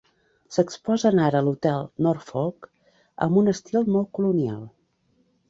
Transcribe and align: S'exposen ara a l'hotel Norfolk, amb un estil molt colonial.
S'exposen 0.55 1.21
ara 1.25 1.41
a 1.41 1.45
l'hotel 1.47 1.85
Norfolk, 2.07 2.69
amb 3.27 3.39
un 3.43 3.53
estil 3.53 3.87
molt 3.99 4.11
colonial. 4.21 4.67